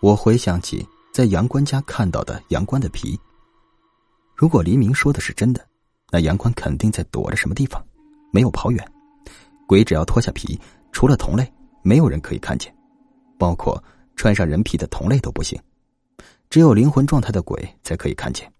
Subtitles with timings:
[0.00, 3.18] 我回想起在杨官家看到的杨官的皮。
[4.34, 5.66] 如果黎明说的是真的，
[6.10, 7.82] 那杨官肯定在躲着什么地方，
[8.30, 8.92] 没有跑远。
[9.66, 10.60] 鬼只要脱下皮，
[10.92, 11.50] 除了同类，
[11.82, 12.72] 没有人可以看见，
[13.38, 13.82] 包括
[14.14, 15.58] 穿上人皮的同类都不行，
[16.50, 18.50] 只有灵魂状态的鬼才可以看见。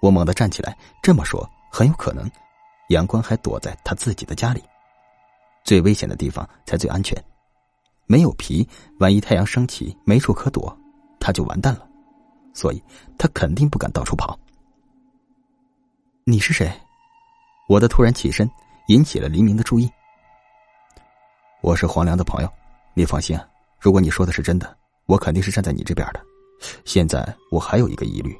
[0.00, 2.28] 我猛地站起来，这么说很有可能，
[2.88, 4.60] 杨官还躲在他自己的家里。
[5.64, 7.16] 最危险的地方才最安全，
[8.06, 8.66] 没有皮，
[8.98, 10.76] 万一太阳升起没处可躲，
[11.20, 11.88] 他就完蛋了。
[12.54, 12.82] 所以
[13.16, 14.38] 他肯定不敢到处跑。
[16.24, 16.70] 你是谁？
[17.68, 18.48] 我的突然起身
[18.88, 19.90] 引起了黎明的注意。
[21.62, 22.52] 我是黄良的朋友，
[22.92, 23.46] 你放心啊，
[23.78, 26.20] 如果你说的是真的，我肯定是站在你这边的。
[26.84, 28.36] 现在我还有一个疑虑，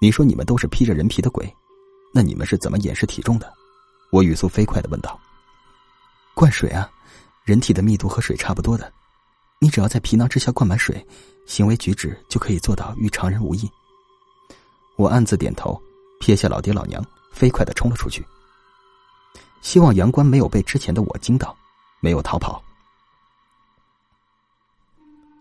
[0.00, 1.52] 你说你们都是披着人皮的鬼，
[2.14, 3.52] 那你们是怎么掩饰体重的？
[4.10, 5.18] 我语速飞快的问道。
[6.34, 6.90] 灌水啊，
[7.44, 8.92] 人体的密度和水差不多的，
[9.58, 11.06] 你只要在皮囊之下灌满水，
[11.46, 13.70] 行为举止就可以做到与常人无异。
[14.96, 15.80] 我暗自点头。
[16.20, 18.24] 撇下老爹老娘，飞快的冲了出去。
[19.60, 21.52] 希望阳关没有被之前的我惊到，
[21.98, 22.62] 没有逃跑。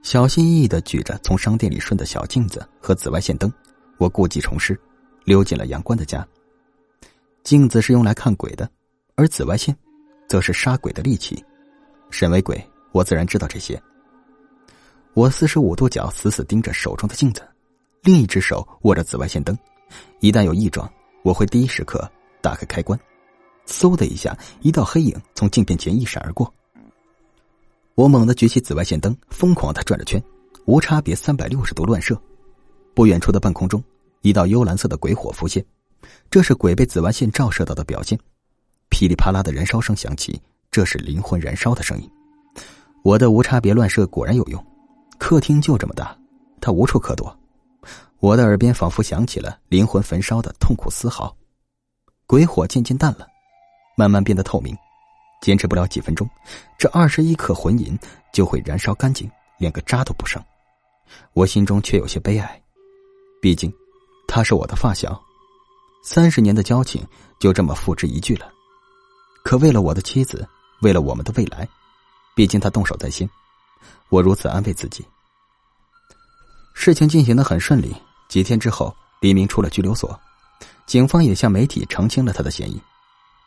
[0.01, 3.53] 小心翼翼的举着从商店里顺的小镜子和紫外线灯，
[3.99, 4.75] 我故技重施，
[5.23, 6.27] 溜进了阳关的家。
[7.43, 8.67] 镜子是用来看鬼的，
[9.13, 9.77] 而紫外线，
[10.27, 11.45] 则是杀鬼的利器。
[12.11, 13.81] 身为鬼，我自然知道这些。
[15.13, 17.41] 我四十五度角死死盯着手中的镜子，
[18.03, 19.57] 另一只手握着紫外线灯。
[20.19, 20.91] 一旦有异状，
[21.23, 22.09] 我会第一时刻
[22.41, 22.99] 打开开关。
[23.67, 26.51] 嗖的一下，一道黑影从镜片前一闪而过。
[27.95, 30.21] 我猛地举起紫外线灯，疯狂的转着圈，
[30.65, 32.19] 无差别三百六十度乱射。
[32.93, 33.83] 不远处的半空中，
[34.21, 35.63] 一道幽蓝色的鬼火浮现，
[36.29, 38.17] 这是鬼被紫外线照射到的表现。
[38.89, 42.09] 噼里啪啦的燃烧声响起，这是灵魂燃烧的声音。
[43.03, 44.65] 我的无差别乱射果然有用。
[45.17, 46.17] 客厅就这么大，
[46.61, 47.37] 他无处可躲。
[48.19, 51.35] 我的耳边仿佛响起了灵魂焚烧的痛苦嘶嚎，
[52.25, 53.27] 鬼火渐渐淡了，
[53.97, 54.75] 慢慢变得透明，
[55.41, 56.27] 坚持不了几分钟，
[56.77, 57.97] 这二十一克魂银
[58.31, 59.29] 就会燃烧干净，
[59.59, 60.41] 连个渣都不剩。
[61.33, 62.61] 我心中却有些悲哀，
[63.41, 63.71] 毕竟
[64.27, 65.21] 他是我的发小，
[66.03, 67.05] 三十年的交情
[67.39, 68.51] 就这么付之一炬了。
[69.43, 70.47] 可为了我的妻子，
[70.81, 71.67] 为了我们的未来，
[72.35, 73.29] 毕竟他动手在先，
[74.09, 75.05] 我如此安慰自己。
[76.73, 77.95] 事情进行的很顺利。
[78.27, 80.17] 几天之后，黎明出了拘留所，
[80.85, 82.81] 警方也向媒体澄清了他的嫌疑。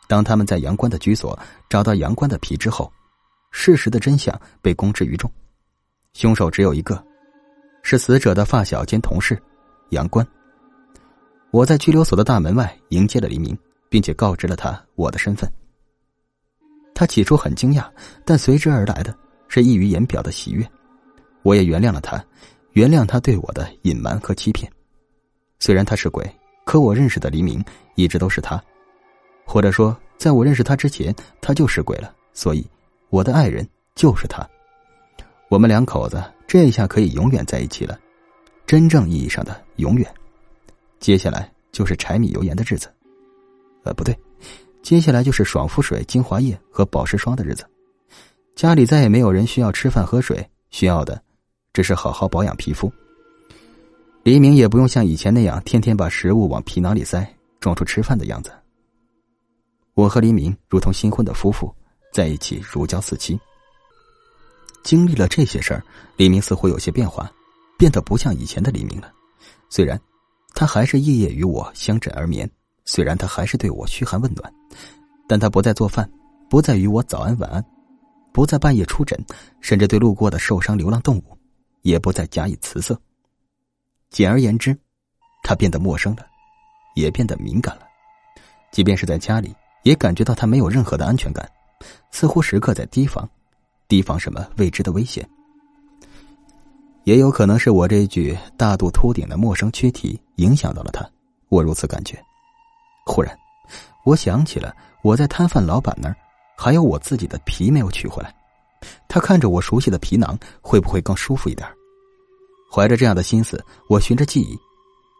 [0.07, 1.37] 当他们在杨官的居所
[1.67, 2.91] 找到杨官的皮之后，
[3.51, 5.29] 事实的真相被公之于众。
[6.13, 7.03] 凶手只有一个，
[7.81, 9.41] 是死者的发小兼同事
[9.89, 10.25] 杨官。
[11.49, 13.57] 我在拘留所的大门外迎接了黎明，
[13.89, 15.51] 并且告知了他我的身份。
[16.95, 17.85] 他起初很惊讶，
[18.25, 19.15] 但随之而来的
[19.47, 20.67] 是溢于言表的喜悦。
[21.43, 22.23] 我也原谅了他，
[22.71, 24.71] 原谅他对我的隐瞒和欺骗。
[25.59, 26.27] 虽然他是鬼，
[26.63, 27.63] 可我认识的黎明
[27.95, 28.59] 一直都是他，
[29.45, 32.15] 或者说，在我认识他之前，他就是鬼了。
[32.33, 32.65] 所以，
[33.09, 34.47] 我的爱人就是他。
[35.49, 37.99] 我们两口子这下可以永远在一起了，
[38.65, 40.11] 真正意义上的永远。
[40.99, 42.91] 接下来就是柴米油盐的日子，
[43.83, 44.17] 呃，不对，
[44.85, 47.67] 接下来就是爽肤水、精华液和保湿霜的日子。
[48.55, 51.19] 家里再也没有人需要吃饭喝水，需要的
[51.73, 52.93] 只是好好保养皮肤。
[54.21, 57.27] 黎明也不用像以前那样天天把食物往皮囊里塞，
[57.59, 58.51] 装出吃饭的样子。
[59.95, 61.73] 我和黎明如同新婚的夫妇，
[62.13, 63.39] 在一起如胶似漆。
[64.83, 65.83] 经历了这些事儿，
[66.15, 67.27] 黎明似乎有些变化，
[67.75, 69.11] 变得不像以前的黎明了。
[69.67, 69.99] 虽然
[70.53, 72.47] 他还是夜夜与我相枕而眠，
[72.85, 74.53] 虽然他还是对我嘘寒问暖，
[75.27, 76.09] 但他不再做饭，
[76.49, 77.65] 不再与我早安晚安，
[78.31, 79.19] 不再半夜出诊，
[79.59, 81.37] 甚至对路过的受伤流浪动物，
[81.81, 82.99] 也不再假以辞色。
[84.11, 84.77] 简而言之，
[85.43, 86.25] 他变得陌生了，
[86.95, 87.81] 也变得敏感了。
[88.71, 89.53] 即便是在家里，
[89.83, 91.49] 也感觉到他没有任何的安全感，
[92.11, 93.27] 似乎时刻在提防，
[93.87, 95.27] 提防什么未知的危险。
[97.03, 101.07] 也有可能是我这具大肚秃顶的陌生躯体影响到了他，
[101.49, 102.23] 我如此感觉。
[103.05, 103.37] 忽然，
[104.03, 106.15] 我想起了我在摊贩老板那儿，
[106.57, 108.35] 还有我自己的皮没有取回来。
[109.07, 111.67] 他看着我熟悉的皮囊，会不会更舒服一点？
[112.71, 114.59] 怀着这样的心思，我循着记忆，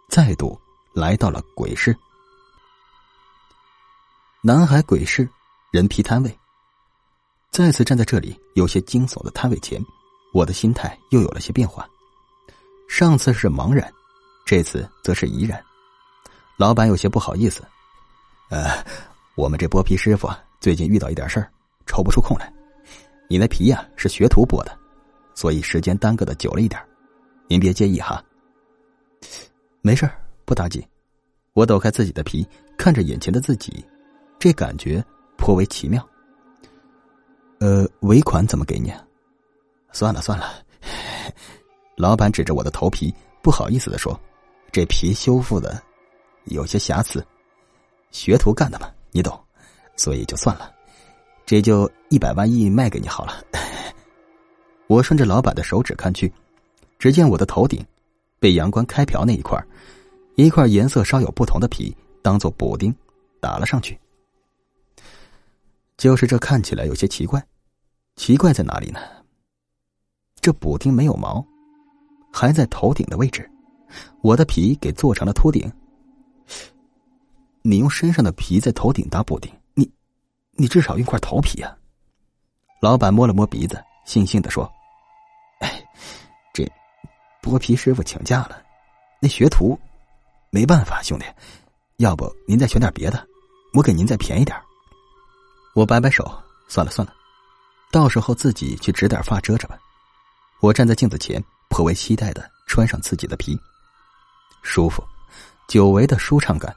[0.10, 0.60] 再度
[0.94, 1.96] 来到了鬼市。
[4.42, 5.28] 南海鬼市
[5.72, 6.40] 人皮摊位，
[7.52, 9.84] 再次站在这里有些惊悚的摊位前，
[10.34, 11.88] 我的心态又有了些变化。
[12.90, 13.92] 上次是茫然，
[14.46, 15.64] 这次则是怡然。
[16.58, 17.66] 老板有些不好意思
[18.50, 18.84] ：“呃，
[19.36, 21.52] 我们这剥皮师傅最近遇到一点事儿，
[21.86, 22.52] 抽不出空来。
[23.28, 24.78] 你那皮呀是学徒剥的，
[25.34, 26.80] 所以时间耽搁的久了一点。”
[27.48, 28.24] 您别介意哈。
[29.82, 30.10] 没事
[30.46, 30.84] 不打紧。
[31.54, 32.48] 我抖开自己的皮，
[32.78, 33.86] 看着眼前的自己，
[34.38, 35.04] 这感觉
[35.38, 36.06] 颇为奇妙。
[37.60, 38.94] 呃，尾款怎么给你？
[39.92, 40.54] 算了算了。
[41.96, 44.20] 老板指着我的头皮，不好意思的说
[44.72, 45.82] ：“这皮修复的
[46.46, 47.26] 有些瑕疵，
[48.16, 49.38] 学徒干的嘛，你懂，
[49.98, 50.74] 所以就算了。
[51.46, 53.44] 这就一百万亿卖给你好了。
[54.88, 56.32] ”我顺着老板的手指看去，
[56.98, 57.86] 只见我的头顶
[58.40, 59.62] 被阳关开瓢那一块。
[60.36, 62.94] 一块颜色稍有不同的皮当做补丁
[63.42, 64.00] 打了上去，
[65.98, 67.46] 就是这看起来有些奇怪，
[68.16, 69.00] 奇怪在哪里呢？
[70.40, 71.46] 这补丁没有毛，
[72.32, 73.50] 还在头顶的位置，
[74.22, 75.70] 我的皮给做成了秃顶。
[77.68, 79.92] 你用身上的皮在头顶打补丁，你，
[80.52, 81.76] 你至少用块头皮啊！
[82.80, 84.72] 老板摸了摸鼻子，悻悻的说
[85.62, 85.84] ：“哎，
[86.54, 86.64] 这
[87.42, 88.62] 剥皮师傅请假了，
[89.20, 89.76] 那学徒。”
[90.54, 91.26] 没办法，兄弟，
[91.98, 93.28] 要不您再选点别的，
[93.74, 94.56] 我给您再便宜点
[95.74, 96.24] 我摆摆手，
[96.68, 97.12] 算了算了，
[97.92, 99.76] 到时候自己去植点发遮着吧。
[100.62, 103.60] 我站在镜子前，颇为期待的穿上自己的皮，
[104.62, 105.04] 舒服，
[105.68, 106.72] 久违的舒畅感。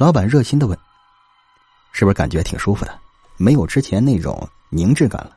[0.00, 0.78] 老板热心的问
[1.92, 2.98] ：“是不是感觉挺舒服的？
[3.36, 5.36] 没有之前那种凝滞感了？”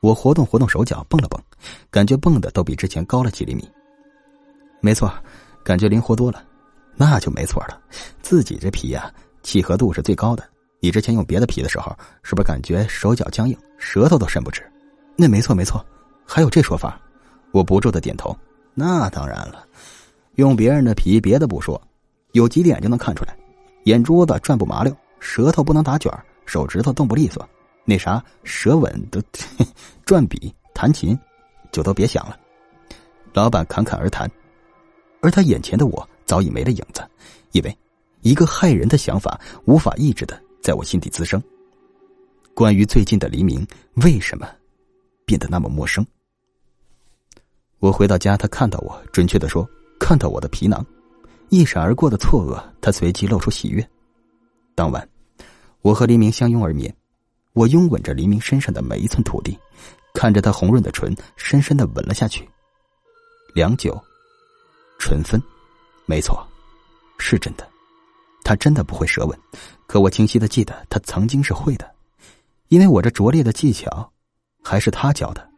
[0.00, 1.38] 我活动活动手脚，蹦了蹦，
[1.90, 3.70] 感觉蹦的都比之前高了几厘米。
[4.80, 5.12] 没错，
[5.62, 6.42] 感觉灵活多了。
[6.96, 7.78] 那就没错了，
[8.22, 10.42] 自己这皮呀，契合度是最高的。
[10.80, 14.66] 你之前用别的皮的时候，是不是感觉手脚僵硬，舌头都伸不直？
[15.14, 15.84] 那没错没错，
[16.26, 16.98] 还有这说法，
[17.52, 18.34] 我不住的点头。
[18.72, 19.62] 那当然了，
[20.36, 21.78] 用别人的皮，别的不说，
[22.32, 23.36] 有几点就能看出来：
[23.84, 26.12] 眼珠子转不麻溜，舌头不能打卷
[26.44, 27.48] 手指头动不利索，
[27.84, 29.22] 那啥舌吻都
[30.04, 31.18] 转笔弹琴，
[31.72, 32.38] 就都别想了。
[33.32, 34.30] 老板侃侃而谈，
[35.20, 36.08] 而他眼前的我。
[36.26, 37.06] 早已没了影子，
[37.52, 37.78] 因为
[38.22, 41.40] 一个害人的想法无法抑制的在我心底滋生。
[42.54, 43.64] 关于最近的黎明
[43.96, 44.48] 为什么
[45.26, 46.02] 变得那么陌生？
[47.78, 49.68] 我回到家，他看到我，准确的说，
[50.00, 50.82] 看到我的皮囊，
[51.56, 53.86] 一闪而过的错愕，他随即露出喜悦。
[54.74, 55.08] 当晚，
[55.82, 56.94] 我和黎明相拥而眠，
[57.52, 59.58] 我拥吻着黎明身上的每一寸土地，
[60.12, 62.48] 看着他红润的唇，深深的吻了下去。
[63.54, 63.98] 良久，
[64.98, 65.40] 唇分。
[66.06, 66.46] 没错，
[67.18, 67.66] 是真的，
[68.42, 69.38] 他真的不会舌吻，
[69.86, 71.90] 可我清晰的记得他曾经是会的，
[72.68, 74.12] 因为我这拙劣的技巧，
[74.62, 75.48] 还是他教的。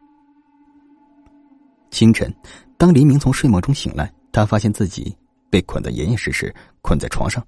[1.89, 2.33] 清晨，
[2.77, 5.13] 当黎明从睡梦中醒来，他发现自己
[5.49, 7.45] 被捆得严严实实，捆在床上，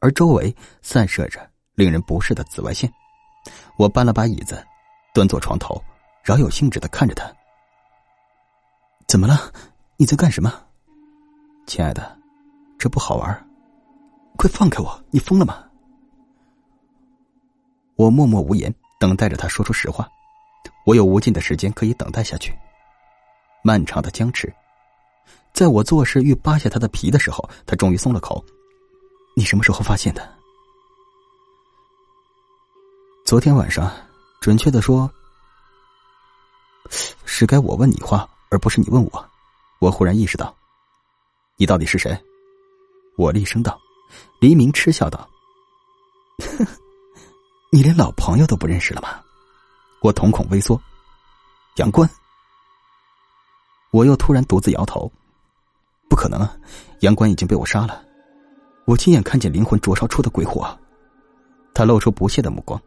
[0.00, 2.92] 而周围散射着令人不适的紫外线。
[3.76, 4.64] 我搬了把椅子，
[5.14, 5.82] 端坐床头，
[6.22, 7.30] 饶有兴致的看着他。
[9.08, 9.52] 怎么了？
[9.96, 10.52] 你在干什么，
[11.66, 12.18] 亲爱的？
[12.78, 13.48] 这不好玩，
[14.36, 15.04] 快放开我！
[15.10, 15.64] 你疯了吗？
[17.96, 20.08] 我默默无言，等待着他说出实话。
[20.84, 22.52] 我有无尽的时间可以等待下去。
[23.62, 24.52] 漫长的僵持，
[25.62, 28.44] 在我做事欲扒下他的皮的时候，他终于松了口。
[29.36, 30.28] 你什么时候发现的？
[33.24, 33.88] 昨天晚上，
[34.40, 35.08] 准确的说，
[37.24, 39.30] 是该我问你话，而不是你问我。
[39.78, 40.52] 我忽然意识到，
[41.56, 42.20] 你到底是谁？
[43.16, 43.78] 我厉声道
[44.42, 45.30] ：“黎明嗤笑道，
[47.70, 49.22] 你连老朋友都不认识了吗？”
[50.02, 50.76] 我瞳孔微缩。
[51.76, 52.10] 杨关，
[53.92, 55.08] 我又突然独自摇头
[56.22, 56.56] ：“可能啊！
[57.00, 58.04] 杨官已经被我杀了，
[58.84, 60.78] 我亲眼看见灵魂灼烧出的鬼火。”
[61.74, 62.80] 他露出不屑的目光：“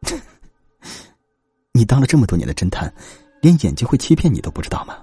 [1.72, 2.90] 你当了这么多年的侦探，
[3.42, 4.96] 连眼睛会欺骗你都不知道吗？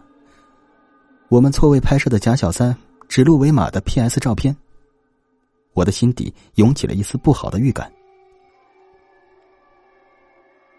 [1.29, 2.75] 我们错位拍摄的假小三。”
[3.07, 4.19] 指鹿为马的 P.S.
[4.19, 4.53] 照片，
[5.71, 7.89] 我的心底涌起了一丝不好的预感。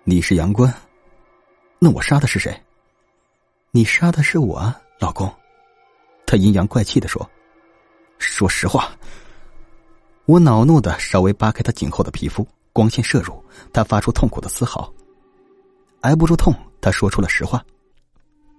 [0.05, 0.71] 你是杨官，
[1.79, 2.55] 那我杀的是谁？
[3.71, 5.33] 你杀的是我，老公。
[6.29, 7.27] 他阴阳怪气的说
[8.21, 8.91] ：“说实话。”
[10.27, 13.43] 我恼怒的稍微扒开他颈后的皮肤，光线射入，
[13.73, 14.93] 他发出痛苦的嘶嚎。
[16.03, 17.65] 挨不住痛，他说出了实话：“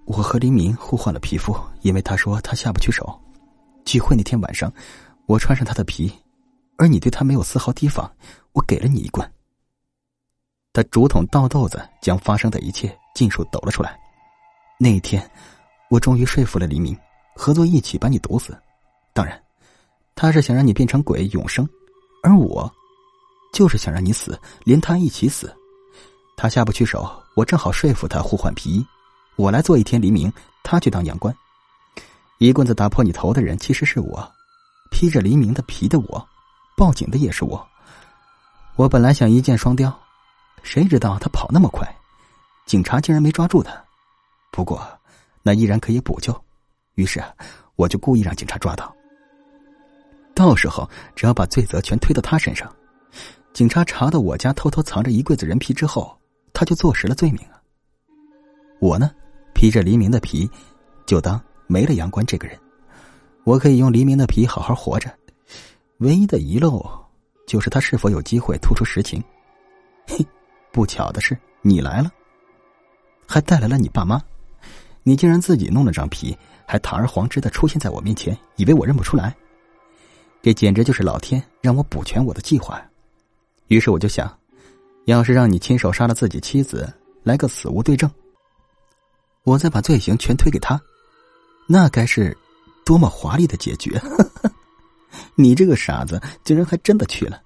[0.06, 3.08] 我和黎明互换了皮肤，因为他说他下不去手。”
[3.86, 4.74] 聚会那天晚上，
[5.28, 6.12] 我穿上他的皮，
[6.76, 8.12] 而你对他没有丝毫提防，
[8.54, 9.32] 我给了你一棍。
[10.74, 13.96] 他竹筒倒豆子，将发生的一切尽数抖了出来。
[14.80, 15.30] 那一天，
[15.92, 16.98] 我终于说服了黎明，
[17.40, 18.56] 合作一起把你毒死。
[19.14, 19.42] 当然，
[20.14, 21.66] 他是想让你变成鬼永生，
[22.22, 22.70] 而我，
[23.54, 25.56] 就是想让你死，连他一起死。
[26.36, 28.86] 他下不去手，我正好说服他互换皮衣，
[29.38, 30.30] 我来做一天黎明，
[30.64, 31.34] 他去当阳关。
[32.40, 34.30] 一棍子打破你头的人其实是我，
[34.92, 36.28] 披着黎明的皮的我，
[36.76, 37.66] 报警的也是我。
[38.76, 39.98] 我本来想一箭双雕，
[40.62, 41.88] 谁知道他跑那么快，
[42.66, 43.72] 警察竟然没抓住他。
[44.52, 44.86] 不过
[45.42, 46.38] 那依然可以补救，
[47.00, 47.24] 于是
[47.78, 48.94] 我就故意让警察抓到。
[50.36, 52.70] 到时候只要把罪责全推到他身上，
[53.54, 56.18] 警察查到我家偷偷藏着一柜子人皮之后，
[56.52, 57.56] 他就坐实了罪名啊。
[58.82, 59.12] 我呢，
[59.54, 60.50] 披着黎明的皮，
[61.06, 62.60] 就当没了阳关这个人，
[63.46, 65.10] 我可以用黎明的皮好好活着。
[66.00, 66.86] 唯一的遗漏，
[67.48, 69.24] 就是他是否有机会吐出实情。
[70.06, 70.26] 嘿，
[70.72, 72.12] 不巧的是你来了，
[73.26, 74.22] 还带来了你爸妈，
[75.04, 76.38] 你竟然自己弄了张皮，
[76.72, 79.36] 还堂而皇之的出现在我面前，以为我认不出来。
[80.40, 82.80] 这简直就是老天让我补全我的计划。
[83.70, 84.32] 于是我就想，
[85.06, 86.88] 要是让你亲手杀了自己妻子，
[87.24, 88.08] 来个死无对证。
[89.46, 90.80] 我再把罪行全推给他，
[91.68, 92.38] 那该是
[92.86, 94.00] 多么华丽的结局！
[95.34, 97.42] 你这个傻子，竟然还真的去了。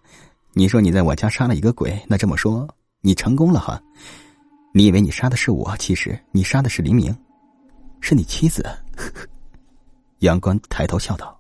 [0.52, 2.68] 你说你在我家杀了一个鬼，那这么说
[3.00, 3.82] 你成功了哈？
[4.74, 7.16] 你以为你杀的是我，其实你杀的是黎明，
[8.02, 8.66] 是你妻子。
[8.96, 9.28] 呵 呵
[10.20, 11.40] 杨官抬头笑道：“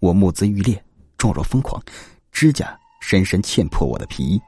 [0.00, 0.82] 我目眦欲裂，
[1.16, 1.82] 状若疯狂，
[2.30, 4.40] 指甲深深嵌破我的皮衣。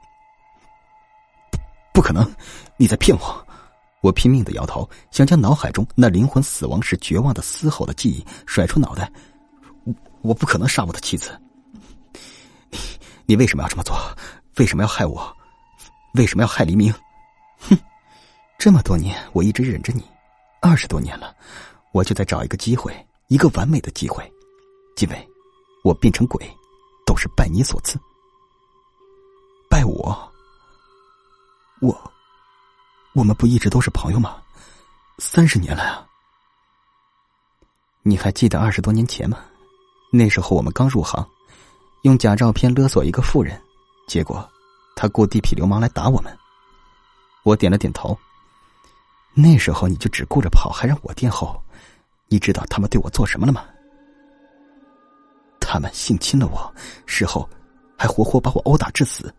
[1.93, 2.29] 不可能，
[2.77, 3.47] 你在骗我！”
[4.01, 9.09] 我拼命的摇头，想将脑海中那灵魂死亡时绝望的嘶吼的记忆甩出脑袋。
[10.21, 11.39] 我不可能杀我的妻子。
[12.69, 12.79] 你，
[13.25, 13.95] 你为什么要这么做？
[14.57, 15.33] 为什么要害我？
[16.15, 16.93] 为什么要害黎明？
[17.59, 17.77] 哼！
[18.57, 20.03] 这么多年我一直忍着你，
[20.59, 21.33] 二十多年了，
[21.93, 22.93] 我就在找一个机会，
[23.29, 24.29] 一个完美的机会。
[24.97, 25.29] 因为，
[25.83, 26.49] 我变成鬼，
[27.05, 27.99] 都是拜你所赐。
[29.69, 30.31] 拜我？
[31.81, 32.11] 我。
[33.13, 34.41] 我们不一直都是朋友吗？
[35.19, 36.07] 三十年了啊！
[38.01, 39.39] 你还记得二十多年前吗？
[40.11, 41.27] 那时候我们刚入行，
[42.03, 43.61] 用假照片勒索一个富人，
[44.07, 44.49] 结果
[44.95, 46.35] 他雇地痞流氓来打我们。
[47.43, 48.17] 我点了点头。
[49.33, 51.61] 那时候你就只顾着跑，还让我垫后。
[52.33, 53.63] 你知道他们对我做什么了吗？
[55.59, 56.73] 他们性侵了我，
[57.05, 57.47] 事后
[57.95, 59.31] 还活活把我殴打致死。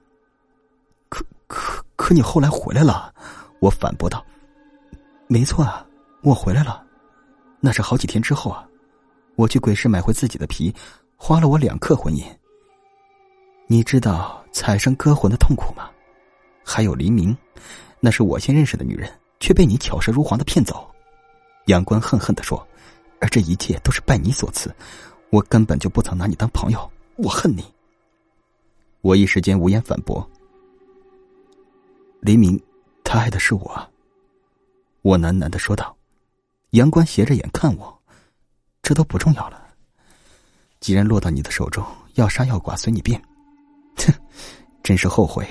[1.08, 3.12] 可可可，你后来回来了。
[3.58, 4.24] 我反驳道
[5.26, 5.84] ：“没错啊，
[6.22, 6.86] 我回来了，
[7.58, 8.64] 那是好几天之后啊。
[9.34, 10.72] 我去鬼市买回自己的皮，
[11.16, 12.24] 花了我两克婚姻。
[13.66, 15.90] 你知道踩上割魂的痛苦吗？
[16.62, 17.36] 还有黎明，
[17.98, 19.10] 那是我先认识的女人，
[19.40, 20.88] 却被你巧舌如簧的骗走。”
[21.66, 22.64] 杨官恨恨的说
[23.24, 24.70] ：“而这一切都是拜你所赐，
[25.30, 27.64] 我根本就不曾拿你当朋友，我恨你。”
[29.00, 30.28] 我一时间无言反驳。
[32.20, 32.62] 黎明。
[33.02, 33.90] 他爱的是我，
[35.02, 35.94] 我喃喃的说道。
[36.70, 38.02] 杨官斜着眼看我，
[38.82, 39.62] 这都不重要了。
[40.80, 43.22] 既然落到你的手中，要杀要剐随你便。
[43.96, 44.12] 哼，
[44.82, 45.46] 真是后悔，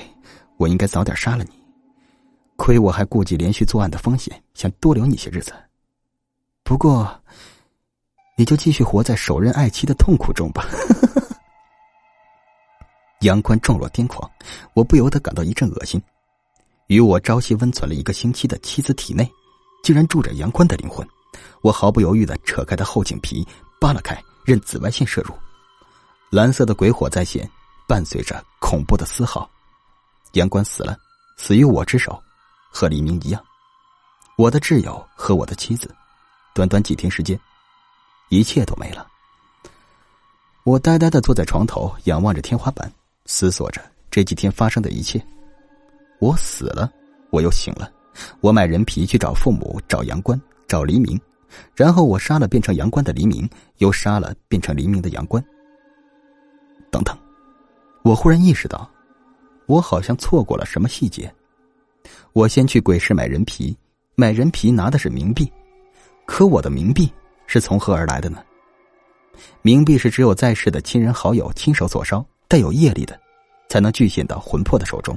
[0.57, 1.51] 我应该早点杀了你。
[2.55, 5.53] 亏我还顾及连续作案的风险，想多留你些日子。
[6.63, 7.23] 不过，
[8.35, 10.65] 你就继续活在手刃爱妻的痛苦中吧。
[13.21, 14.29] 杨宽状若癫狂，
[14.73, 16.01] 我不由得感到一阵恶心。
[16.87, 19.29] 与我朝夕温存了一个星期的妻子体内，
[19.83, 21.07] 竟然住着杨宽的灵魂。
[21.61, 23.47] 我毫不犹豫的扯开他后颈皮，
[23.79, 25.33] 扒拉开，任紫外线射入。
[26.29, 27.49] 蓝色的鬼火再现，
[27.87, 29.49] 伴随着恐怖的嘶嚎。
[30.33, 30.97] 杨关死了，
[31.37, 32.21] 死于我之手，
[32.71, 33.41] 和黎明一样。
[34.35, 35.95] 我的挚友和我的妻子，
[36.53, 37.39] 短短几天时间，
[38.29, 39.07] 一切都没了。
[40.63, 42.91] 我呆呆的坐在床头，仰望着天花板，
[43.25, 45.23] 思索着这几天发生的一切。
[46.19, 46.91] 我死了，
[47.31, 47.91] 我又醒了。
[48.39, 51.19] 我买人皮去找父母，找阳关，找黎明，
[51.75, 53.49] 然后我杀了变成阳关的黎明，
[53.79, 55.43] 又杀了变成黎明的阳关。
[56.89, 57.17] 等等，
[58.03, 58.89] 我忽然意识到，
[59.65, 61.33] 我好像错过了什么细节。
[62.33, 63.75] 我先去鬼市买人皮，
[64.15, 65.51] 买人皮拿的是冥币，
[66.25, 67.11] 可我的冥币
[67.53, 68.43] 是从何而来的呢？
[69.61, 73.15] 冥币是只有在世的亲人好友亲手所烧，带有业力的，
[73.69, 75.15] 才能具现到魂魄的手中。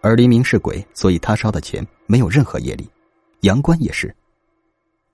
[0.00, 2.88] 而黎明是鬼，所以他烧的钱没有任何业力，
[3.40, 4.14] 阳关也是。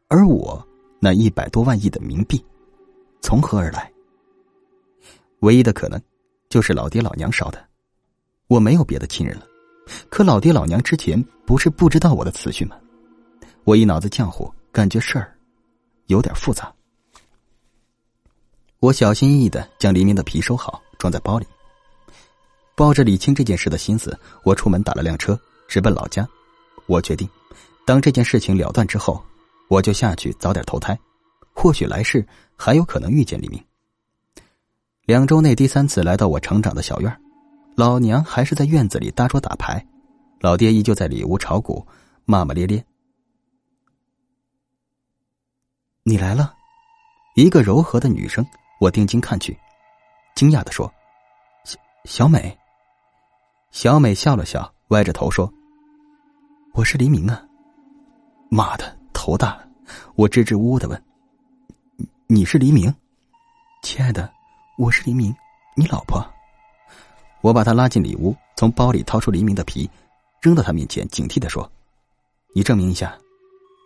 [0.09, 0.63] 而我
[1.01, 2.45] 那一百多万亿的冥币，
[3.23, 3.91] 从何而来？
[5.41, 5.99] 唯一的可能，
[6.51, 7.67] 就是老爹老娘烧的。
[8.47, 9.47] 我没有别的亲人了，
[10.11, 12.77] 可老爹老娘之前不是不知道我的死讯吗？
[13.65, 15.33] 我一脑子浆糊，感觉事儿
[16.07, 16.73] 有点复杂。
[18.81, 21.47] 我小心翼翼的将黎明的皮收好，装在包里。
[22.75, 26.29] 抱着李清这件事的心思，我出门打了辆车，直奔老家。
[26.87, 27.29] 我决定，
[27.87, 29.25] 当这件事情了断之后，
[29.69, 30.97] 我就下去早点投胎，
[31.55, 33.61] 或许来世还有可能遇见黎明。
[35.07, 37.21] 两周内第三次来到我成长的小院，
[37.77, 39.85] 老娘还是在院子里搭桌打牌，
[40.41, 41.85] 老爹依旧在里屋炒股，
[42.27, 42.85] 骂骂咧咧。
[46.09, 46.55] 你来了，
[47.35, 48.47] 一个柔和的女声，
[48.79, 49.59] 我定睛看去，
[50.37, 50.89] 惊讶的说
[51.67, 52.57] ：“小小美。”
[53.73, 55.53] 小美笑了笑，歪着头说
[56.75, 57.43] ：“我是黎明啊。”
[58.49, 59.59] 妈的，头大！
[60.15, 61.05] 我支支吾吾的问
[62.29, 62.95] ：“你是黎明？
[63.83, 64.33] 亲爱的，
[64.79, 65.35] 我是黎明，
[65.75, 66.25] 你老婆。”
[67.43, 69.91] 我把她拉进里屋，从包里掏出黎明的皮，
[70.41, 71.69] 扔到她面前，警惕的说
[72.55, 73.13] ：“你证明一下。”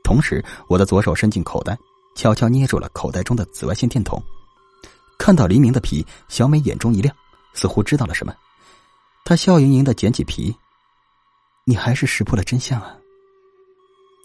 [0.04, 1.78] 同时，我的左手伸进口袋，
[2.14, 4.22] 悄悄捏住了口袋中的紫外线电筒。
[5.18, 7.14] 看到黎明的皮，小美眼中一亮，
[7.52, 8.34] 似乎知道了什么。
[9.24, 10.54] 她笑盈盈的捡起皮
[11.64, 12.96] ：“你还是识破了真相啊！”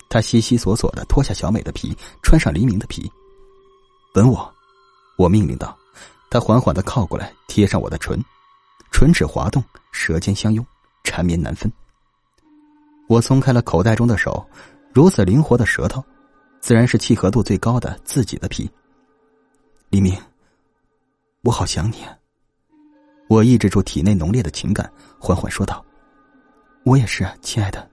[0.08, 3.12] 他悉悉索索的脱下小美的皮，穿上黎明的皮。
[4.13, 4.54] 吻我，
[5.18, 5.77] 我命令道。
[6.30, 8.24] 他缓缓的靠过来，贴上我的唇，
[8.92, 10.65] 唇齿滑动，舌尖相拥，
[11.04, 11.70] 缠绵难分。
[13.10, 14.48] 我松开了口袋中的手，
[14.94, 16.04] 如此灵活的舌头，
[16.66, 18.68] 自然是契合度最高的自己的皮。
[19.92, 20.20] 黎明，
[21.44, 22.18] 我好想你啊！
[23.30, 25.86] 我抑制住体内浓烈的情感，缓缓说道
[26.84, 27.88] ：“我也是，亲爱的。”